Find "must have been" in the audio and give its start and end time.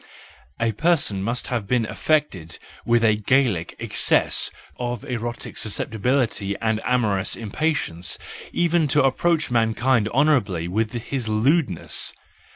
1.21-1.85